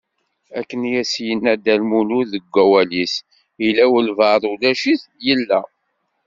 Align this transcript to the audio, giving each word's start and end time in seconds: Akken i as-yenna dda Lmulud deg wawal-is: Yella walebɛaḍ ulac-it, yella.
Akken 0.59 0.81
i 0.91 0.93
as-yenna 1.01 1.53
dda 1.57 1.75
Lmulud 1.81 2.27
deg 2.33 2.45
wawal-is: 2.53 3.13
Yella 3.63 3.85
walebɛaḍ 3.91 4.43
ulac-it, 4.53 5.01
yella. 5.25 5.61